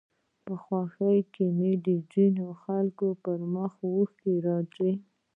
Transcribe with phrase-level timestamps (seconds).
[0.45, 1.47] په خوښيو کې
[1.87, 4.91] د ځينو خلکو پر مخ اوښکې راځي